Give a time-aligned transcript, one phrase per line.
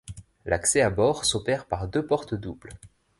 [0.47, 2.73] L'accès à bord s'opère par deux portes doubles.